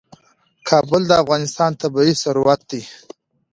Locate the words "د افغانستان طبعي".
1.07-2.13